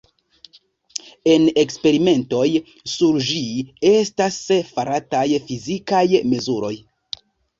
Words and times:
En 1.33 1.43
eksperimentoj 1.63 2.47
sur 2.95 3.19
ĝi 3.27 3.43
estas 3.91 4.39
farataj 4.71 5.27
fizikaj 5.51 6.03
mezuroj. 6.33 6.75